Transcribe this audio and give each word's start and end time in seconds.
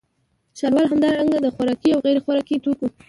ښاروال 0.57 0.85
همدارنګه 0.91 1.39
د 1.41 1.47
خوراکي 1.55 1.89
او 1.93 1.99
غیرخوراکي 2.05 2.55
توکو 2.63 2.87